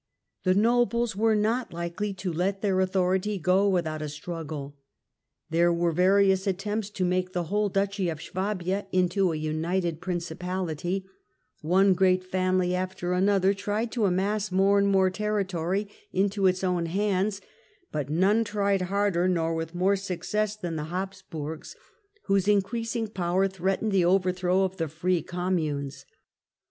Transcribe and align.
The 0.45 0.55
nobles 0.55 1.15
were 1.15 1.35
not 1.35 1.71
likely 1.71 2.11
to 2.15 2.33
let 2.33 2.63
their 2.63 2.79
authority 2.79 3.37
go 3.37 3.51
struggles 3.65 3.73
without 3.73 4.01
a 4.01 4.09
struggle. 4.09 4.75
There 5.51 5.71
were 5.71 5.91
various 5.91 6.47
attempts 6.47 6.89
to 6.89 7.03
uovief 7.03 7.07
*^^ 7.07 7.09
make 7.11 7.33
the 7.33 7.43
whole 7.43 7.69
Duchy 7.69 8.09
of 8.09 8.19
Swabia 8.19 8.87
into 8.91 9.31
a 9.31 9.35
united 9.37 10.01
Princi 10.01 10.35
pality; 10.35 11.03
one 11.61 11.93
great 11.93 12.23
family 12.23 12.73
after 12.73 13.13
another 13.13 13.53
tried 13.53 13.91
to 13.91 14.05
amass 14.07 14.51
more 14.51 14.79
and 14.79 14.87
more 14.87 15.11
territory 15.11 15.87
into 16.11 16.47
its 16.47 16.63
own 16.63 16.87
hands, 16.87 17.39
but 17.91 18.09
none 18.09 18.43
tried 18.43 18.81
harder 18.89 19.27
nor 19.27 19.53
with 19.53 19.75
more 19.75 19.95
success 19.95 20.55
than 20.55 20.77
the 20.77 20.85
Habsburgs, 20.85 21.75
whose 22.23 22.47
increasing 22.47 23.07
power 23.07 23.47
threatened 23.47 23.91
the 23.91 24.05
overthrow 24.05 24.63
of 24.63 24.77
the 24.77 24.87
free 24.87 25.21
Communes. 25.21 26.07